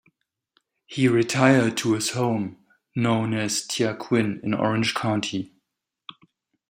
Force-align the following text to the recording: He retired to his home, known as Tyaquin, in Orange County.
He 0.87 1.07
retired 1.07 1.77
to 1.77 1.93
his 1.93 2.09
home, 2.13 2.57
known 2.95 3.35
as 3.35 3.67
Tyaquin, 3.67 4.43
in 4.43 4.51
Orange 4.55 4.95
County. 4.95 5.53